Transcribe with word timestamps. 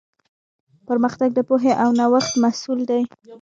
پرمختګ 0.87 1.29
د 1.35 1.39
پوهې 1.49 1.71
او 1.83 1.89
نوښت 1.99 2.33
محصول 2.43 2.79
دی. 2.89 3.01